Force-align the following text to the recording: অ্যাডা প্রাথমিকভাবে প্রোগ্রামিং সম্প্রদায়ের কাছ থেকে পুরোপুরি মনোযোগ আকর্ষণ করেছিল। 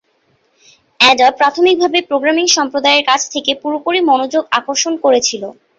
অ্যাডা 0.99 1.27
প্রাথমিকভাবে 1.39 1.99
প্রোগ্রামিং 2.09 2.45
সম্প্রদায়ের 2.57 3.03
কাছ 3.09 3.21
থেকে 3.33 3.51
পুরোপুরি 3.61 3.99
মনোযোগ 4.09 4.43
আকর্ষণ 4.59 4.93
করেছিল। 5.05 5.43